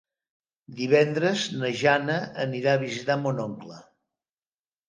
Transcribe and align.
Divendres 0.79 1.43
na 1.63 1.71
Jana 1.83 2.17
anirà 2.47 2.73
a 2.73 2.81
visitar 2.87 3.19
mon 3.27 3.43
oncle. 3.47 3.79